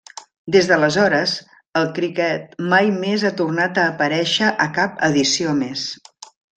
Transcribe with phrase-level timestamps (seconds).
[0.53, 1.33] Des d'aleshores,
[1.83, 5.89] el criquet mai més ha tornat a aparèixer a cap edició més.